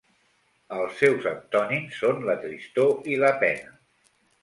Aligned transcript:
Els 0.77 0.95
seus 1.01 1.27
antònims 1.33 2.01
són 2.01 2.27
la 2.31 2.37
tristor 2.47 3.15
i 3.15 3.23
la 3.29 3.35
pena. 3.47 3.75